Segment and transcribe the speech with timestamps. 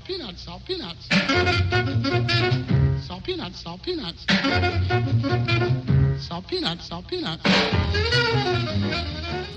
[0.00, 1.08] salt peanuts, salt peanuts.
[3.06, 4.26] Salt peanuts, salt peanuts.
[6.18, 7.42] Salt peanuts, salt peanuts.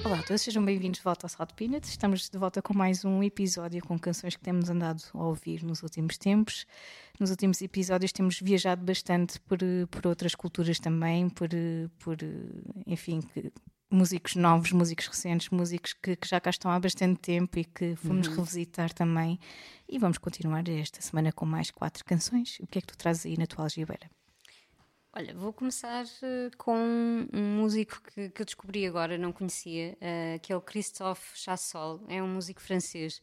[0.04, 1.90] Olá a todos, sejam bem-vindos de volta ao Salt Peanuts.
[1.90, 5.82] Estamos de volta com mais um episódio com canções que temos andado a ouvir nos
[5.82, 6.66] últimos tempos.
[7.20, 11.50] Nos últimos episódios temos viajado bastante por, por outras culturas também, por,
[12.00, 12.18] por
[12.86, 13.52] enfim, que,
[13.94, 17.96] músicos novos, músicos recentes, músicos que, que, já cá estão há bastante tempo e que
[17.96, 18.38] fomos uhum.
[18.38, 19.40] revisitar também.
[19.94, 22.58] E vamos continuar esta semana com mais quatro canções.
[22.60, 24.10] O que é que tu trazes aí na tua algibeira?
[25.16, 26.76] Olha, vou começar uh, com
[27.32, 32.04] um músico que, que, eu descobri agora, não conhecia, uh, que é o Christophe Chassol,
[32.08, 33.22] é um músico francês.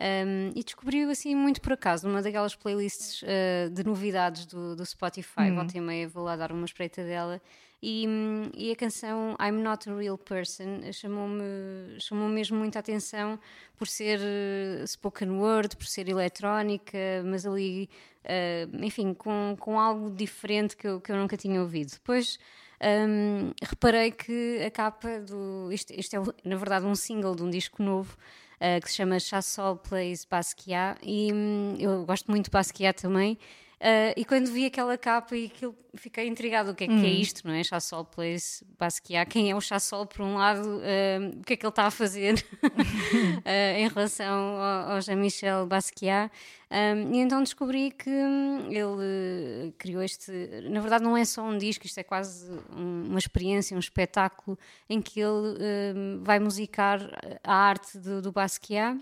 [0.00, 4.86] Um, e descobriu assim muito por acaso, numa daquelas playlists uh, de novidades do, do
[4.86, 5.56] Spotify, uhum.
[5.56, 7.40] volta e meia vou lá dar uma espreita dela.
[7.82, 8.06] E,
[8.54, 13.38] e, a canção I'm Not a Real Person chamou-me chamou mesmo muita atenção
[13.76, 17.88] por ser uh, spoken word, por ser eletrónica, mas ali,
[18.24, 21.90] uh, enfim, com, com algo diferente que eu, que eu nunca tinha ouvido.
[21.92, 22.38] Depois
[22.82, 25.70] um, reparei que a capa do.
[25.70, 28.16] Isto, isto, é, na verdade, um single de um disco novo.
[28.60, 33.38] Uh, que se chama Chassol Plays Basquiat e um, eu gosto muito de Basquiat também
[33.80, 36.72] Uh, e quando vi aquela capa e aquilo, fiquei intrigado.
[36.72, 37.00] O que é, hum.
[37.00, 37.20] que é hum.
[37.20, 37.64] isto, não é?
[37.64, 39.30] Chassol Place Basquiat.
[39.30, 40.68] Quem é o Chassol, por um lado?
[40.68, 45.66] Uh, o que é que ele está a fazer uh, em relação ao, ao Jean-Michel
[45.66, 46.30] Basquiat?
[46.70, 50.30] Um, e então descobri que hum, ele criou este.
[50.70, 54.58] Na verdade, não é só um disco, isto é quase um, uma experiência, um espetáculo
[54.90, 55.56] em que ele
[55.96, 57.00] hum, vai musicar
[57.42, 59.00] a arte do, do Basquiat.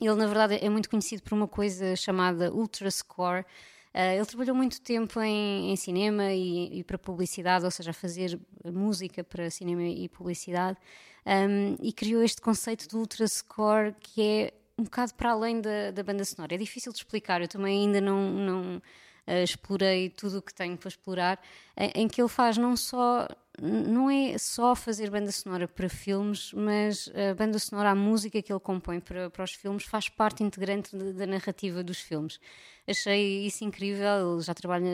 [0.00, 3.44] Ele, na verdade, é muito conhecido por uma coisa chamada Ultra Score,
[3.92, 7.94] Uh, ele trabalhou muito tempo em, em cinema e, e, para publicidade, ou seja, a
[7.94, 10.78] fazer música para cinema e publicidade,
[11.26, 15.90] um, e criou este conceito do ultra score que é um bocado para além da,
[15.90, 16.54] da banda sonora.
[16.54, 20.76] É difícil de explicar, eu também ainda não, não uh, explorei tudo o que tenho
[20.76, 21.40] para explorar,
[21.76, 23.26] em, em que ele faz não só
[23.60, 28.52] não é só fazer banda sonora para filmes, mas a banda sonora, a música que
[28.52, 32.40] ele compõe para, para os filmes, faz parte integrante da narrativa dos filmes.
[32.88, 34.90] Achei isso incrível, ele já trabalha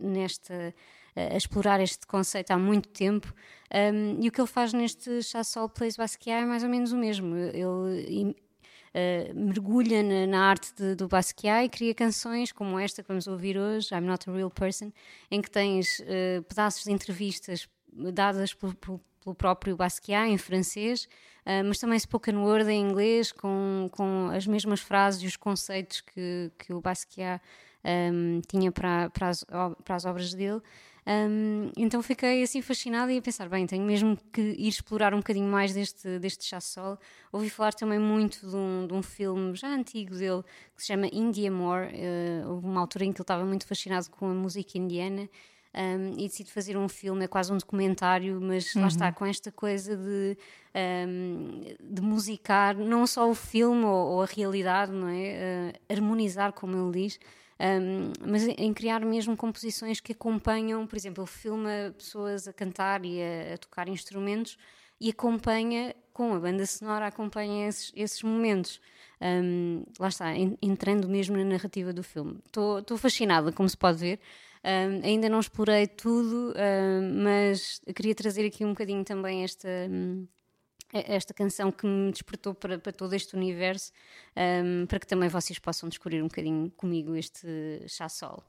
[0.00, 0.74] nesta
[1.14, 3.32] a explorar este conceito há muito tempo
[3.74, 6.96] um, e o que ele faz neste Chassol Plays Basquiat é mais ou menos o
[6.96, 7.36] mesmo.
[7.36, 8.34] Ele
[8.92, 13.26] Uh, mergulha na, na arte de, do Basquiat e cria canções como esta que vamos
[13.26, 14.92] ouvir hoje, I'm Not a Real Person,
[15.30, 21.08] em que tens uh, pedaços de entrevistas dadas por, pelo próprio Basquiat em francês,
[21.46, 26.00] uh, mas também spoken word em inglês, com, com as mesmas frases e os conceitos
[26.00, 27.42] que, que o Basquiat
[27.84, 29.44] um, tinha para, para, as,
[29.84, 30.60] para as obras dele.
[31.04, 35.16] Um, então fiquei assim fascinada e a pensar, bem, tenho mesmo que ir explorar um
[35.16, 36.96] bocadinho mais deste, deste chassol.
[37.32, 40.42] Ouvi falar também muito de um, de um filme já antigo dele
[40.76, 41.88] que se chama India More.
[41.88, 45.28] Uh, houve uma altura em que ele estava muito fascinado com a música indiana
[45.74, 48.82] um, e decide fazer um filme, é quase um documentário, mas uhum.
[48.82, 50.36] lá está, com esta coisa de,
[51.08, 55.72] um, de musicar não só o filme ou, ou a realidade, não é?
[55.88, 57.18] Uh, harmonizar, como ele diz.
[57.58, 63.04] Um, mas em criar mesmo composições que acompanham, por exemplo, ele filma pessoas a cantar
[63.04, 64.58] e a, a tocar instrumentos
[65.00, 68.80] e acompanha com a banda sonora, acompanha esses, esses momentos.
[69.20, 72.38] Um, lá está, entrando mesmo na narrativa do filme.
[72.46, 74.20] Estou fascinada, como se pode ver.
[74.64, 79.68] Um, ainda não explorei tudo, um, mas queria trazer aqui um bocadinho também esta.
[79.90, 80.26] Um,
[80.92, 83.90] esta canção que me despertou para, para todo este universo,
[84.86, 87.48] para que também vocês possam descobrir um bocadinho comigo este
[87.88, 88.44] chá sol.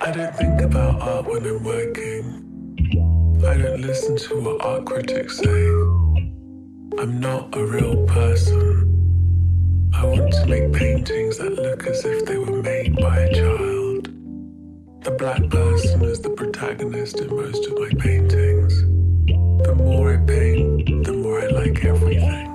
[0.00, 2.48] I don't think about art when I'm working.
[3.44, 5.68] I don't listen to what art critics say.
[6.98, 8.77] I'm not a real person.
[9.94, 14.04] I want to make paintings that look as if they were made by a child.
[15.02, 18.82] The black person is the protagonist in most of my paintings.
[19.64, 22.46] The more I paint, the more I like everything.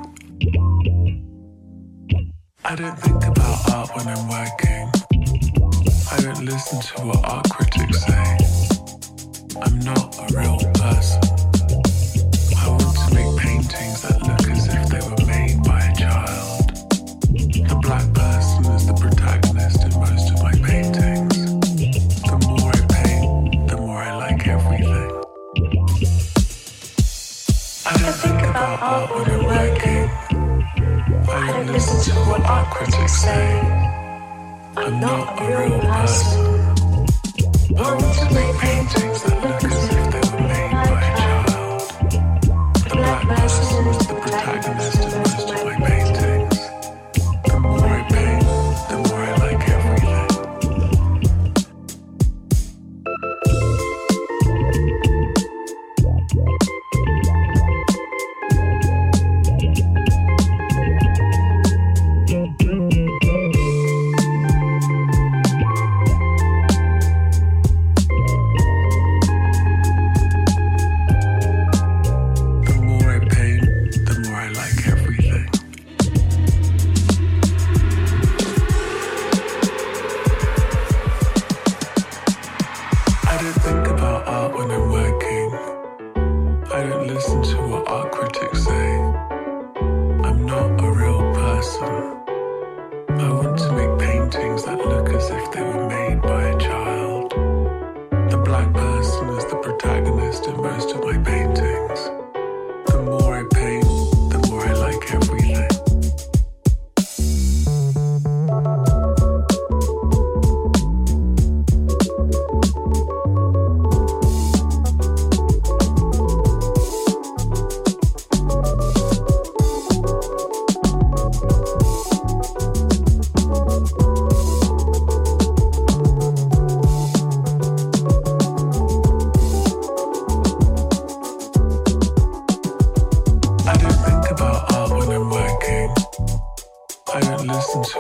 [2.66, 4.92] I don't think about art when I'm working.
[6.12, 8.38] I don't listen to what art critics say.
[9.62, 11.43] I'm not a real person.
[24.54, 25.10] Everything.
[27.86, 30.06] I don't think about art when I'm working.
[31.28, 33.46] I don't listen to what art critics say.
[34.78, 36.40] I'm not a real person.
[37.78, 39.43] I want to make paintings that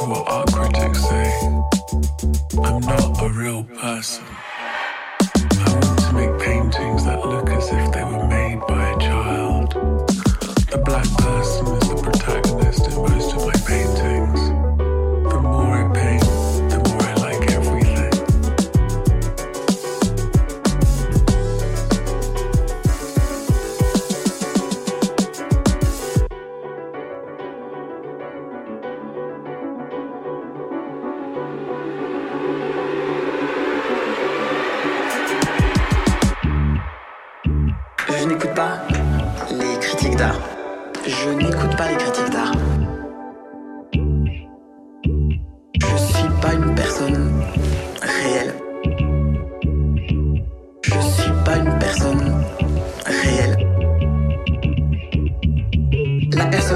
[0.09, 1.31] what art critics say.
[2.63, 4.23] I'm not a real person.
[4.25, 9.71] I want to make paintings that look as if they were made by a child.
[10.71, 14.39] The black person is the protagonist in most of my paintings.
[15.31, 16.22] The more I paint,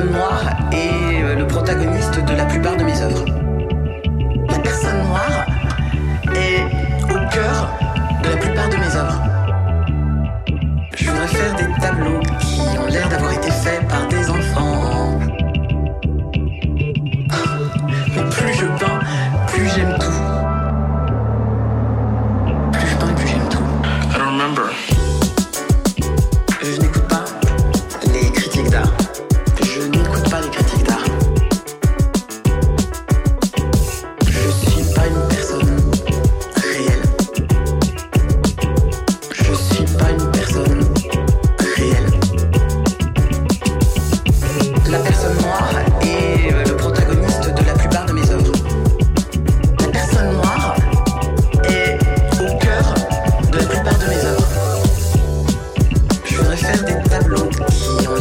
[0.07, 3.25] personne noire est euh, le protagoniste de la plupart de mes œuvres.
[4.49, 5.45] La personne noire
[6.33, 6.63] est
[7.03, 7.69] au cœur
[8.23, 9.21] de la plupart de mes œuvres.
[10.95, 13.51] Je voudrais faire des tableaux qui ont l'air d'avoir été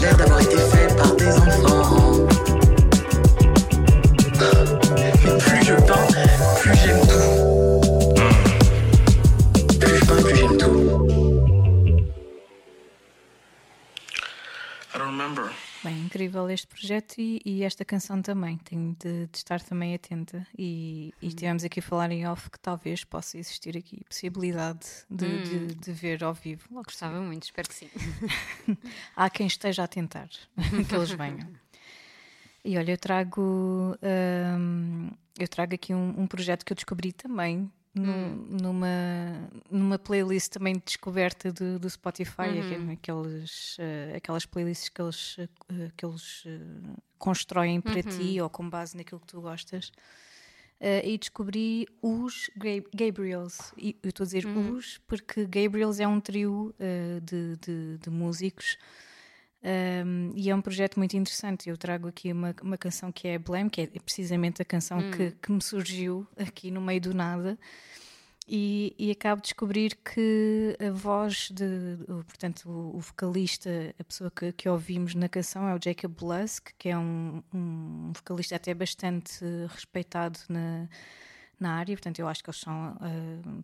[0.00, 0.55] Never like
[16.96, 18.56] projeto e, e esta canção também.
[18.58, 20.46] Tenho de, de estar também atenta.
[20.56, 25.42] E, e estivemos aqui a falar em off que talvez possa existir aqui possibilidade de,
[25.42, 26.66] de, de ver ao vivo.
[26.70, 26.84] Logo.
[26.86, 27.90] Gostava muito, espero que sim.
[29.14, 30.28] Há quem esteja a tentar
[30.88, 31.48] que eles venham.
[32.64, 33.96] E olha, eu trago,
[34.58, 40.50] hum, eu trago aqui um, um projeto que eu descobri também num- numa, numa playlist
[40.52, 46.04] também de descoberta do, do Spotify, aquele- aqueles, eh, aquelas playlists que eles, eh, que
[46.06, 46.58] eles eh,
[47.18, 49.90] constroem para ti ou com base naquilo que tu gostas.
[51.04, 53.72] E descobri os Ga- Gabriels.
[53.78, 56.74] E eu estou a dizer os porque Gabriels é um trio
[57.22, 58.76] de, de, de músicos
[59.62, 61.68] um, e é um projeto muito interessante.
[61.68, 65.30] Eu trago aqui uma, uma canção que é Blame, que é precisamente a canção que,
[65.42, 67.58] que me surgiu aqui no meio do nada.
[68.48, 74.30] E, e acabo de descobrir que a voz de, portanto, o, o vocalista, a pessoa
[74.30, 78.72] que, que ouvimos na canção é o Jacob Lusk, que é um, um vocalista até
[78.72, 80.86] bastante respeitado na,
[81.58, 82.96] na área, portanto, eu acho que eles são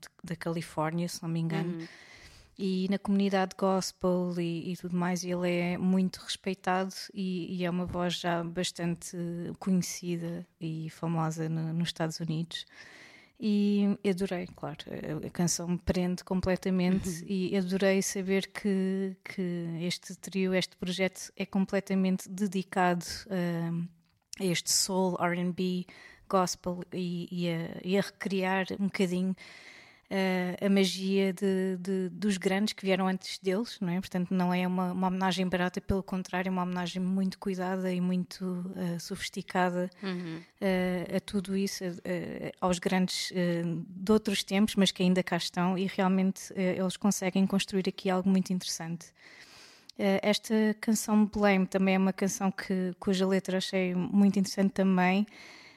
[0.01, 1.79] de- da Califórnia, se não me engano
[2.59, 7.71] e na comunidade gospel e, e tudo mais, ele é muito respeitado e, e é
[7.71, 9.17] uma voz já bastante
[9.59, 12.67] conhecida e famosa no- nos Estados Unidos.
[13.45, 14.85] E adorei, claro,
[15.27, 21.45] a, canção me prende completamente e adorei saber que, que este trio, este projeto é
[21.45, 25.87] completamente dedicado a, a este soul, RB,
[26.29, 29.35] gospel e, e a, e a recriar um bocadinho
[30.15, 33.99] eh, a magia de, de- dos grandes que vieram antes deles, não é?
[33.99, 37.99] Portanto, não é uma, uma homenagem barata, pelo contrário, é uma homenagem muito cuidada e
[38.01, 39.91] muito eh, sofisticada
[40.61, 41.83] eh, a tudo isso,
[42.61, 47.89] aos grandes de outros tempos, mas que ainda cá estão, e realmente eles conseguem construir
[47.89, 49.07] aqui algo muito interessante.
[49.99, 55.27] Uh, esta canção Blame também é uma canção que, cuja letra achei muito interessante também,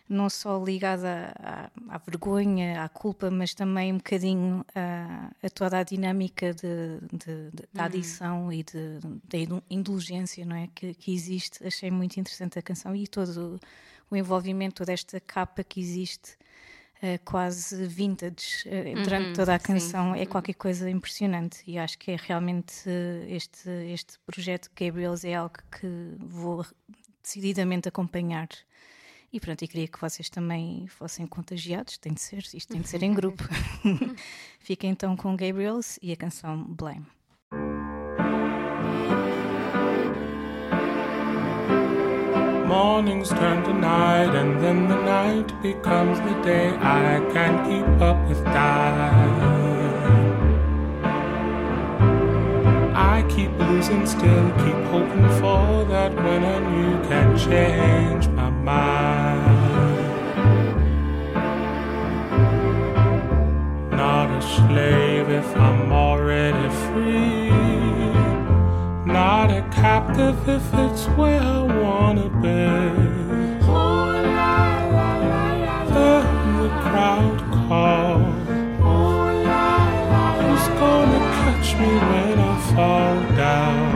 [0.08, 5.80] não só ligada à, à vergonha, à culpa, mas também um bocadinho a, a toda
[5.80, 7.86] a dinâmica de, de, de, da uhum.
[7.86, 9.38] adição e da
[9.70, 10.70] indulgência não é?
[10.74, 11.66] que, que existe.
[11.66, 13.60] Achei muito interessante a canção e todo
[14.10, 16.38] o envolvimento, toda esta capa que existe
[17.02, 20.22] uh, quase vintage uh, durante uhum, toda a canção sim.
[20.22, 25.34] é qualquer coisa impressionante e acho que é realmente uh, este, este projeto Gabriels é
[25.34, 26.64] algo que vou
[27.24, 28.48] decididamente acompanhar.
[29.36, 32.88] E pronto, e queria que vocês também fossem contagiados, tem de ser, isto tem de
[32.88, 33.44] ser em grupo.
[34.60, 37.06] Fica então com Gabriels e a canção Blame.
[42.66, 46.70] Mornings turn to night, and then the night becomes the day.
[46.80, 49.66] I can't keep up with time.
[52.96, 58.35] I keep losing still, keep hoping for that when and you can change
[63.92, 67.46] Not a slave if I'm already free
[69.16, 72.66] not a captive if it's where I wanna be.
[75.94, 76.26] Then
[76.60, 78.48] the crowd calls.
[80.40, 83.95] Who's gonna catch me when I fall down?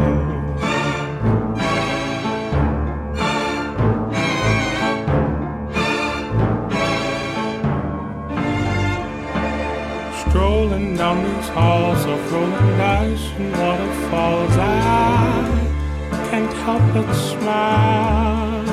[16.77, 18.65] But smile.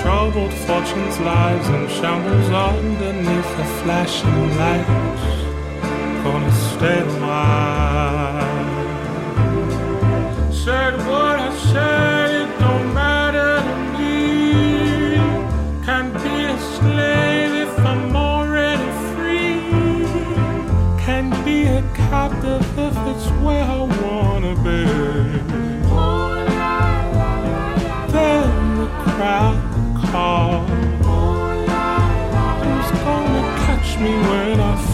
[0.00, 5.26] Troubled fortunes, lives, and shambles underneath the flashing lights.
[6.24, 8.70] Gonna stay a while.
[10.52, 12.09] Said what I said,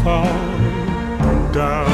[0.07, 1.86] fall down?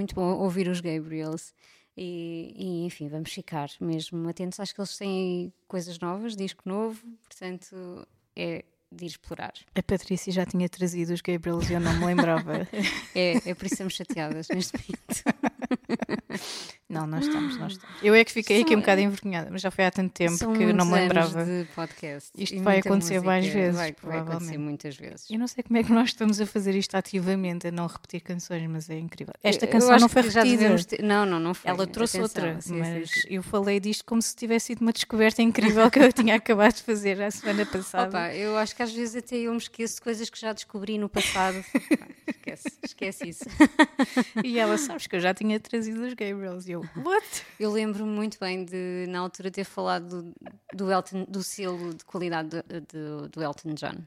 [0.00, 1.52] Muito bom ouvir os Gabriels.
[1.96, 4.58] E, e, enfim, vamos ficar mesmo atentos.
[4.58, 9.52] Acho que eles têm coisas novas, disco novo, portanto é de ir explorar.
[9.74, 12.66] A Patrícia já tinha trazido os Gabriels e eu não me lembrava.
[13.14, 15.24] É, é por isso estamos chateadas neste momento.
[16.90, 17.96] não, nós estamos, nós estamos.
[18.02, 20.52] Eu é que fiquei aqui um bocado envergonhada, mas já foi há tanto tempo São
[20.52, 21.44] que não me lembrava.
[21.44, 22.30] de podcast.
[22.36, 25.30] Isto vai acontecer mais vezes, Vai, vai acontecer muitas vezes.
[25.30, 28.20] Eu não sei como é que nós estamos a fazer isto ativamente, a não repetir
[28.20, 29.32] canções, mas é incrível.
[29.42, 30.76] Esta canção não foi repetida.
[30.84, 31.70] ter- Não, não, não foi.
[31.70, 33.20] Ela trouxe Atenção, outra, sim, sim, mas sim.
[33.30, 36.82] eu falei disto como se tivesse sido uma descoberta incrível que eu tinha acabado de
[36.82, 38.08] fazer a semana passada.
[38.08, 40.98] Opa, eu acho que às vezes até eu me esqueço de coisas que já descobri
[40.98, 41.62] no passado.
[42.40, 43.44] Esquece, esquece isso.
[44.42, 46.66] E ela, sabes que eu já tinha trazido os Gabriels.
[46.66, 47.26] E eu, what?
[47.58, 50.34] Eu lembro-me muito bem de, na altura, ter falado do,
[50.74, 52.50] do, Elton, do selo de qualidade
[52.92, 53.98] do, do- Elton John.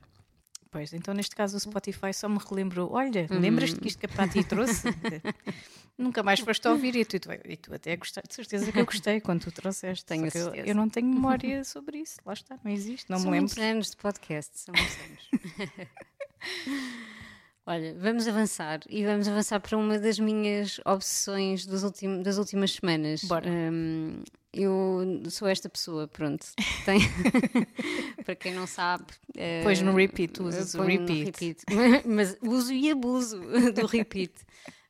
[0.71, 3.39] Pois, então neste caso o Spotify só me relembrou: olha, Uhum.
[3.39, 4.87] lembras-te que isto que a Pati trouxe?
[5.95, 8.85] Nunca mais foste a ouvir e tu, e tu até gostaste, de certeza que eu
[8.85, 10.03] gostei quando tu trouxeste.
[10.03, 13.37] Tenho eu, eu não tenho memória sobre isso, lá está, não existe, não são me
[13.37, 13.53] lembro.
[13.55, 15.87] muitos anos de podcast, são muitos anos.
[17.65, 23.23] Olha, vamos avançar e vamos avançar para uma das minhas obsessões ultim- das últimas semanas.
[23.23, 23.49] Bora.
[23.49, 24.21] Hum,
[24.53, 26.45] eu sou esta pessoa, pronto.
[26.85, 26.99] Tem...
[28.25, 29.05] Para quem não sabe.
[29.37, 31.63] eh, Pois no repeat, usas o no repeat.
[32.05, 33.39] Mas uso e abuso
[33.73, 34.33] do repeat.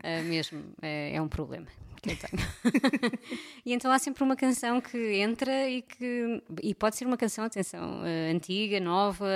[0.01, 1.67] eh, mesmo, é, é um problema
[2.03, 2.43] que eu tenho.
[3.65, 6.43] e então há sempre uma canção que entra e que.
[6.61, 9.27] E pode ser uma canção, atenção, eh, antiga, nova,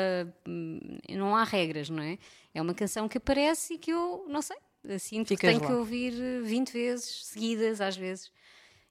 [0.47, 2.17] hum, não há regras, não é?
[2.53, 4.57] É uma canção que aparece e que eu, não sei,
[4.99, 5.67] sinto Ficas que tenho lá.
[5.67, 8.31] que ouvir eh, 20 vezes, seguidas, às vezes.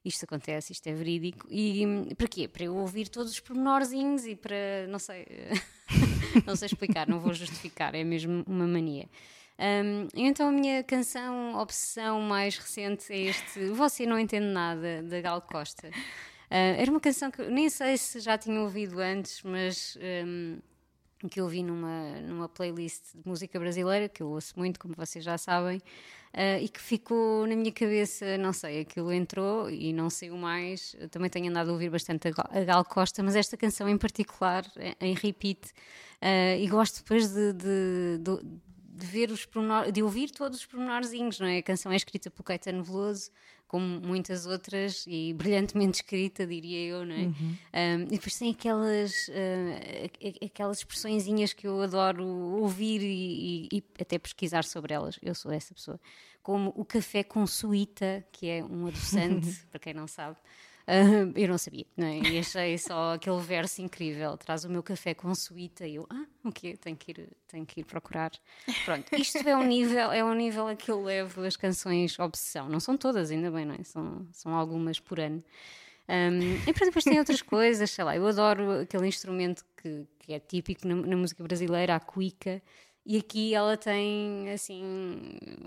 [0.03, 1.47] Isto acontece, isto é verídico.
[1.49, 2.47] E hum, para quê?
[2.47, 5.25] Para eu ouvir todos os pormenorzinhos e para, não sei,
[6.45, 9.07] não sei explicar, não vou justificar, é mesmo uma mania.
[9.59, 15.19] Hum, então a minha canção obsessão mais recente é este Você Não Entende Nada, da
[15.19, 15.89] Gal Costa.
[16.49, 20.59] Ah, era uma canção que nem sei se já tinha ouvido antes, mas hum,
[21.29, 25.25] que eu ouvi numa, numa playlist de música brasileira, que eu ouço muito, como vocês
[25.25, 25.81] já sabem,
[26.33, 30.95] ah, e que ficou na minha cabeça, não sei, aquilo entrou e não saiu mais.
[30.99, 34.63] Eu também tenho andado a ouvir bastante a Gal- Costa, mas esta canção em particular,
[34.79, 35.73] em- em repeat,
[36.21, 40.65] ah, e gosto depois de, de- de- de ver os pormenor- de ouvir todos os
[40.65, 41.57] pormenorzinhos, não é?
[41.59, 43.29] A canção é escrita pelo Caetano Veloso,
[43.67, 47.25] como muitas outras, e brilhantemente escrita, diria eu, não é?
[47.97, 53.83] Um, e depois tem aquelas, uh, aquelas expressõezinhas que eu adoro ouvir e, e- e
[54.01, 55.19] até pesquisar sobre elas.
[55.21, 55.99] Eu sou essa pessoa.
[56.41, 60.37] Como o café com suíta, que é um adoçante, para quem não sabe.
[60.87, 62.19] Uh, eu não sabia, não é?
[62.19, 64.37] E achei só aquele verso incrível.
[64.37, 66.77] Traz o meu café com suíta e eu, ah, o quê?
[66.77, 68.31] Tenho que ir, tenho que ir procurar.
[68.85, 72.69] Pronto, isto é um nível, é um nível a que eu levo as canções obsessão.
[72.69, 73.83] Não são todas, ainda bem, não é?
[73.83, 75.43] São, são algumas por ano.
[76.07, 80.39] Um, e depois, tem outras coisas, sei lá, eu adoro aquele instrumento que, que é
[80.39, 82.61] típico na, na música brasileira, a cuica,
[83.09, 84.83] e aqui ela tem assim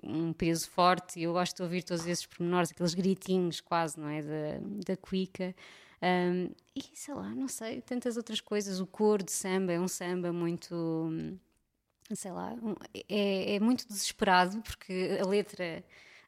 [0.04, 4.20] um peso forte, eu gosto de ouvir todos esses pormenores, aqueles gritinhos quase, não é?
[4.20, 5.54] Da, da cuica.
[6.02, 8.78] Um, e sei lá, não sei, tantas outras coisas.
[8.78, 10.74] O cor de samba é um samba muito.
[10.74, 11.38] hum,
[12.14, 12.54] sei lá,
[13.08, 15.82] é, é muito desesperado porque a letra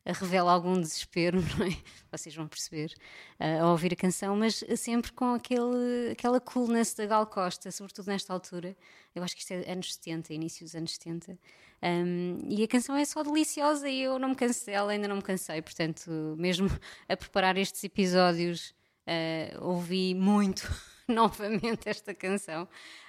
[0.06, 1.76] revela algum desespero, não é?
[2.10, 2.92] Vocês vão perceber
[3.38, 8.08] eh, ao ouvir a canção, mas sempre com aquele, aquela coolness da Gal Costa, sobretudo
[8.08, 8.76] nesta altura.
[9.14, 11.38] Eu acho que isto é anos 70, início dos anos 70.
[11.82, 15.16] Um, e a canção é só deliciosa e eu não me canso dela, ainda não
[15.16, 16.68] me cansei, portanto, mesmo
[17.08, 18.74] a preparar estes episódios,
[19.06, 20.72] eh, ouvi muito
[21.20, 22.66] novamente esta canção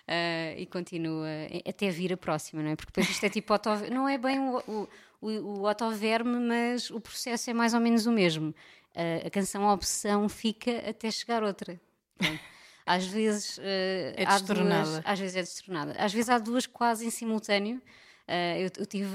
[0.07, 1.27] eh, e continua
[1.67, 2.75] até vir a próxima, não é?
[2.75, 4.89] Porque depois isto é tipo auto, não é bem o, o,
[5.21, 8.53] o, o autoverme, mas o processo é mais ou menos o mesmo.
[8.95, 11.79] Eh, a canção a obsessão fica até chegar outra.
[12.17, 12.39] Pronto.
[12.85, 15.95] Às vezes eh, É há duas- às vezes é destronada.
[15.97, 17.81] Às vezes há duas quase em simultâneo.
[18.27, 19.09] Eu, eu tive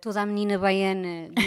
[0.00, 1.42] toda a menina baiana do,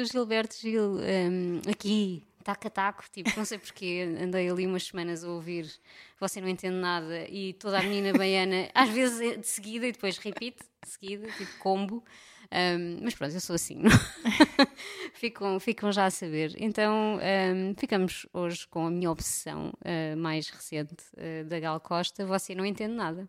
[0.00, 4.84] do Gilberto Gil um, aqui, taco a taco, tipo, não sei porquê, andei ali umas
[4.84, 5.70] semanas a ouvir
[6.20, 9.92] Você Não Entende Nada e toda a menina baiana, às vezes é de seguida e
[9.92, 12.04] depois repeat, de seguida, tipo combo.
[12.52, 13.82] Um, mas pronto, eu sou assim.
[15.14, 16.54] ficam, ficam já a saber.
[16.58, 22.26] Então, um, ficamos hoje com a minha obsessão uh, mais recente uh, da Gal Costa.
[22.26, 23.26] Você não entende nada.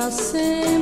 [0.00, 0.79] Está sempre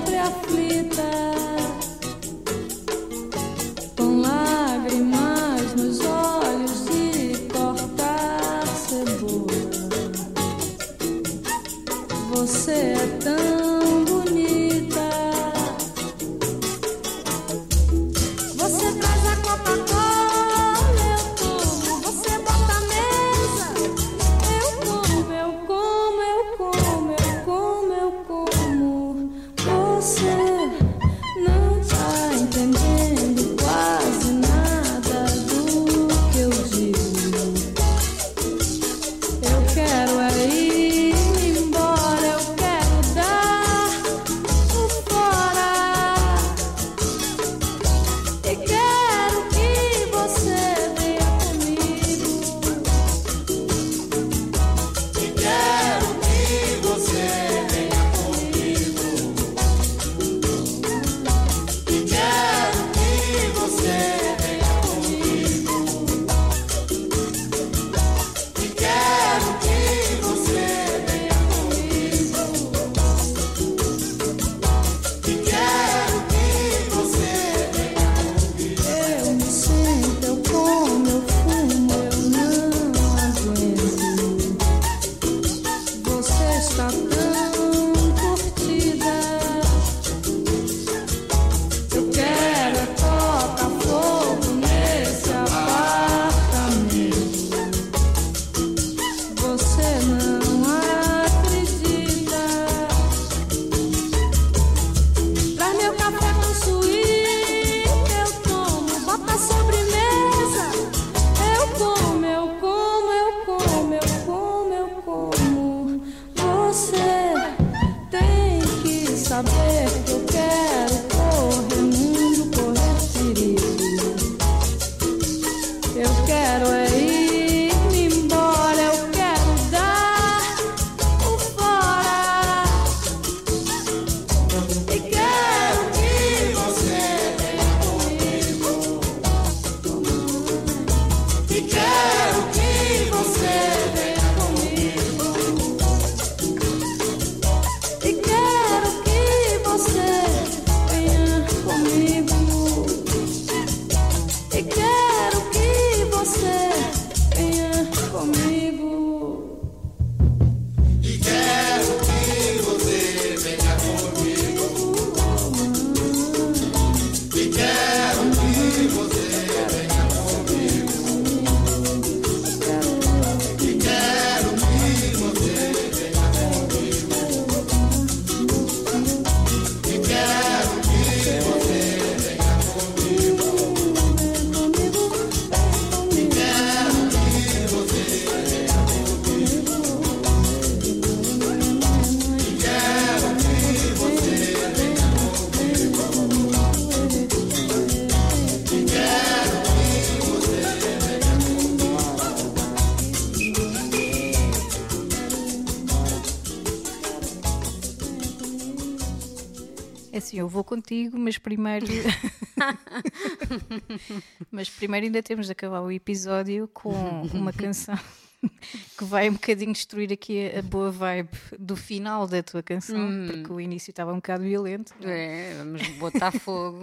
[210.18, 211.86] É assim, eu vou contigo, mas primeiro.
[214.50, 216.90] mas primeiro ainda temos de acabar o episódio com
[217.32, 217.96] uma canção
[218.98, 223.52] que vai um bocadinho destruir aqui a boa vibe do final da tua canção, porque
[223.52, 224.92] o início estava um bocado violento.
[225.04, 226.80] É, vamos botar fogo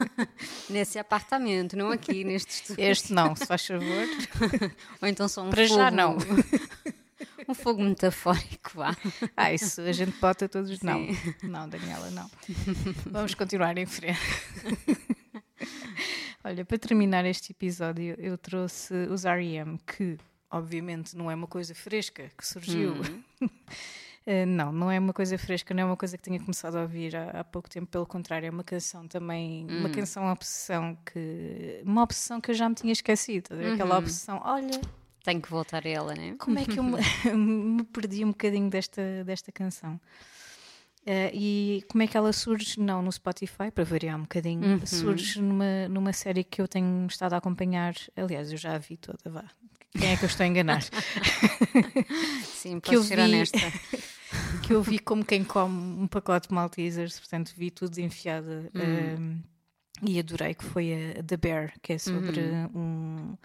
[0.70, 2.82] nesse apartamento, não aqui, neste estúdio.
[2.82, 4.08] Este não, se faz favor.
[5.02, 5.78] Ou então só um Para fogo.
[5.78, 6.16] já não.
[7.48, 8.96] Um fogo metafórico, vá.
[9.36, 10.80] Ah, isso a gente bota todos.
[10.82, 11.06] Não,
[11.42, 12.30] não, Daniela, não.
[13.10, 14.20] Vamos continuar em frente.
[16.44, 20.16] Olha, para terminar este episódio, eu trouxe os R.E.M., que
[20.50, 22.94] obviamente não é uma coisa fresca que surgiu.
[24.28, 26.82] Eh, não, não é uma coisa fresca, não é uma coisa que tenha começado a
[26.82, 31.80] ouvir há, há pouco tempo, pelo contrário, é uma canção também, uma canção obsessão que.
[31.84, 33.50] Uma obsessão que eu já me tinha esquecido.
[33.72, 34.80] Aquela obsessão, olha,
[35.26, 36.36] Tenho que voltar a ela, né?
[36.38, 36.98] como é que eu me,
[37.34, 40.00] me perdi um bocadinho desta, desta canção?
[41.04, 42.78] Eh, e como é que ela surge?
[42.78, 44.80] Não no Spotify, para variar um bocadinho.
[44.86, 47.92] Surge numa, numa série que eu tenho estado a acompanhar.
[48.16, 49.44] Aliás, eu já a vi toda, vá.
[49.98, 50.82] Quem é que eu estou a enganar?
[52.54, 53.72] Sim, que eu ser vi- honesta.
[54.62, 58.70] que eu vi como quem come um pacote de Maltesers, portanto vi tudo enfiada
[59.18, 59.42] um,
[60.02, 62.40] e adorei que foi a The Bear, que é sobre
[62.74, 63.36] um,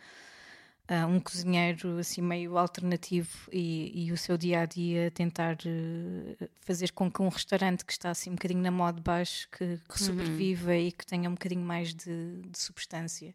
[1.08, 6.92] um cozinheiro assim meio alternativo e, e o seu dia a dia tentar eh, fazer
[6.92, 10.04] com que um restaurante que está assim um bocadinho na moda de baixo que, que
[10.04, 13.34] sobreviva e que tenha um bocadinho mais de, de substância.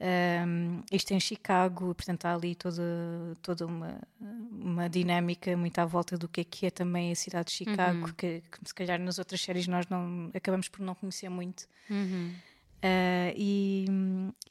[0.00, 2.82] Um, isto é em Chicago, portanto há ali toda,
[3.40, 7.46] toda uma, uma dinâmica muito à volta do que é que é também a cidade
[7.46, 11.28] de Chicago, que, que se calhar nas outras séries nós não acabamos por não conhecer
[11.28, 11.68] muito.
[12.84, 13.86] Uh, e,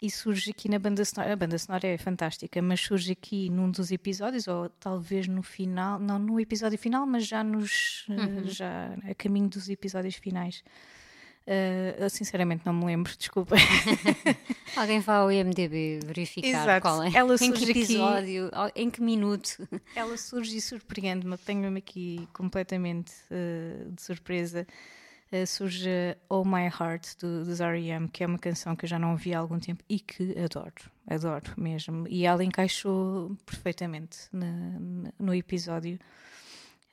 [0.05, 3.71] e surge aqui na banda sonora, a banda sonora é fantástica, mas surge aqui num
[3.71, 8.93] dos episódios, ou talvez no final, não no episódio final, mas já nos uh, já
[9.09, 10.61] a caminho dos episódios finais.
[11.45, 13.55] Uh, eu sinceramente não me lembro, desculpa.
[14.75, 16.81] Alguém vá ao IMDB verificar Exato.
[16.81, 17.11] qual é.
[17.13, 19.67] Ela em que aqui- episódio, ao- em que minuto.
[19.95, 24.65] Ela surge e surpreende-me, tenho-me aqui completamente uh, de surpresa.
[25.33, 25.89] Uh, surge
[26.29, 29.33] Oh My Heart do, dos R.E.M., que é uma canção que eu já não ouvi
[29.33, 32.07] há algum tempo e que adoro, adoro mesmo.
[32.07, 34.79] E ela encaixou perfeitamente na-
[35.17, 35.97] no episódio.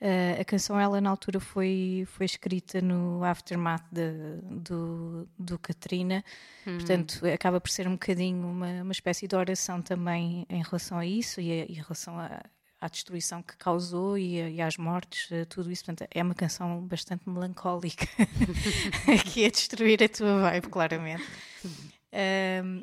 [0.01, 6.25] Uh, a canção, ela na altura foi, foi escrita no aftermath de- do, do Katrina,
[6.65, 11.05] portanto acaba por ser um bocadinho uma, uma espécie de oração também em relação a
[11.05, 12.43] isso e, a- e em relação a-
[12.81, 15.85] à destruição que causou e, a- e às mortes, eh, tudo isso.
[15.85, 18.07] Portanto, é uma canção bastante melancólica
[19.27, 21.25] que é destruir a tua vibe, claramente.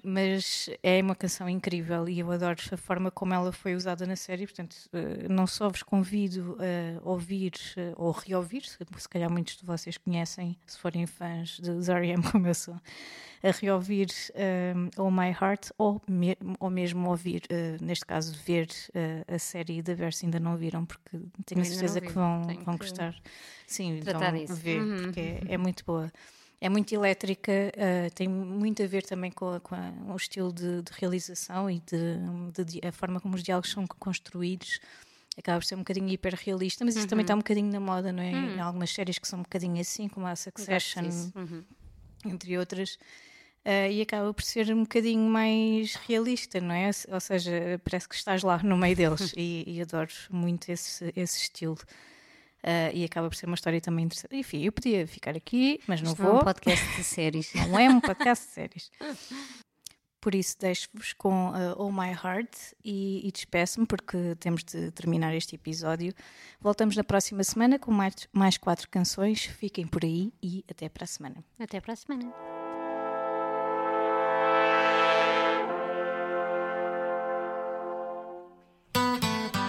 [0.03, 4.15] Mas é uma canção incrível e eu adoro a forma como ela foi usada na
[4.15, 4.45] série.
[4.45, 9.57] Portanto, uh, não só vos convido a ouvir uh, ou reouvir, se se calhar muitos
[9.57, 12.75] de vocês conhecem, se forem fãs de Zariam como eu sou,
[13.43, 14.07] a reouvir
[14.75, 18.67] um, Oh My Heart ou, me- ou mesmo ouvir, uh, neste caso, ver
[19.27, 22.77] a série da Versa ainda não viram, porque tenho a certeza vi, que vão, vão
[22.77, 23.15] que gostar.
[23.65, 24.55] Sim, então disso.
[24.55, 24.97] ver, Uhum.
[25.03, 26.11] porque é, é muito boa.
[26.59, 30.51] É muito elétrica, uh, tem muito a ver também com, a- com a- o estilo
[30.51, 34.79] de, de realização e de, de a forma como os diálogos são construídos.
[35.37, 38.23] acaba por ser um bocadinho hiperrealista, mas isso também está um bocadinho na moda, não
[38.23, 38.31] é?
[38.55, 41.03] Em algumas séries que são um bocadinho assim, como a Succession.
[41.35, 41.63] Uhum.
[42.25, 42.97] entre outras.
[43.63, 46.89] ah, e acaba por ser um bocadinho mais realista, não é?
[47.09, 51.39] Ou seja, parece que estás lá no meio deles e, e adoro muito esse, esse
[51.41, 51.77] estilo.
[52.63, 54.35] Ah, e acaba por ser uma história também interessante.
[54.35, 56.41] Enfim, eu podia ficar aqui, mas não Isto não é vou.
[56.41, 57.53] um podcast de séries.
[57.53, 58.91] Não é um podcast de séries.
[60.19, 65.33] Por isso, deixo-vos com uh, All My Heart e, e despeço-me, porque temos de terminar
[65.33, 66.11] este episódio.
[66.59, 69.45] Voltamos na próxima semana com mais, mais quatro canções.
[69.45, 71.43] Fiquem por aí e até para a semana.
[71.57, 72.33] Até para a semana.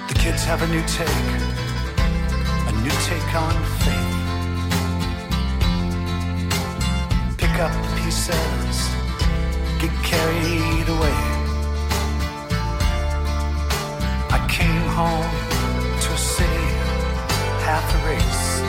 [0.09, 1.78] The kids have a new take,
[2.89, 4.15] new take on faith.
[7.37, 8.77] Pick up the pieces,
[9.83, 11.19] get carried away.
[14.37, 15.33] I came home
[16.03, 16.69] to a city
[17.67, 18.69] half erased.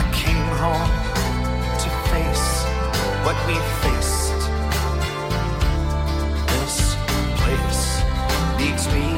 [0.00, 0.92] I came home
[1.82, 2.48] to face
[3.26, 4.40] what we faced.
[6.52, 6.96] This
[7.40, 7.84] place
[8.58, 9.15] needs me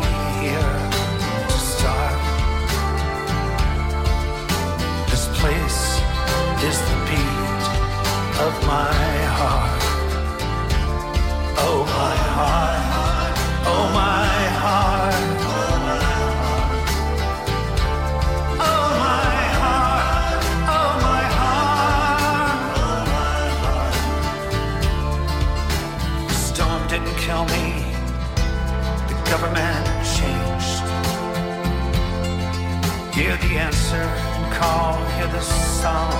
[35.82, 36.10] song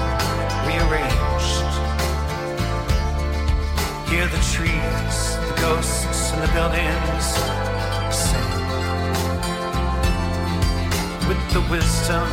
[0.68, 1.75] rearranged.
[4.09, 5.16] Hear the trees,
[5.49, 7.27] the ghosts, and the buildings
[8.14, 8.51] sing.
[11.29, 12.29] With the wisdom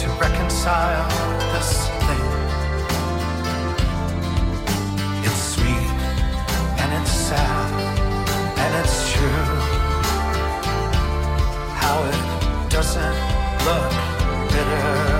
[0.00, 1.08] to reconcile
[1.54, 1.72] this
[2.06, 2.26] thing.
[5.26, 5.90] It's sweet
[6.80, 7.70] and it's sad
[8.62, 9.46] and it's true
[11.82, 13.18] how it doesn't
[13.64, 13.90] look
[14.52, 15.19] bitter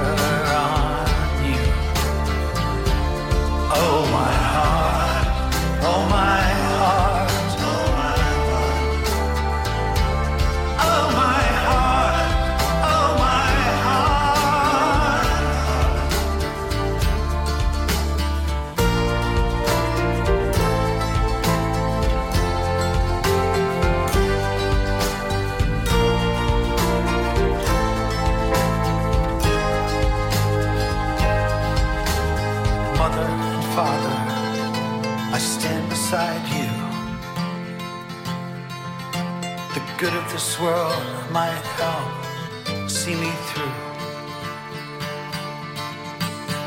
[40.62, 43.73] world might help see me through.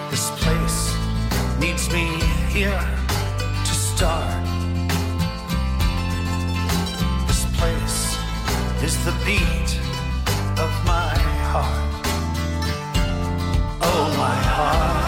[0.10, 0.96] This place
[1.60, 2.06] needs me
[2.50, 2.84] here
[3.68, 4.44] to start.
[7.28, 8.18] This place
[8.82, 9.70] is the beat
[10.58, 11.14] of my
[11.52, 12.06] heart.
[13.82, 15.03] Oh, my heart.